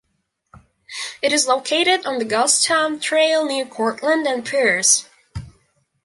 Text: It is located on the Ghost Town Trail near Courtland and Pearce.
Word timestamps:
It 1.21 1.31
is 1.31 1.45
located 1.45 2.07
on 2.07 2.17
the 2.17 2.25
Ghost 2.25 2.65
Town 2.65 2.99
Trail 2.99 3.45
near 3.45 3.67
Courtland 3.67 4.25
and 4.25 4.43
Pearce. 4.43 5.07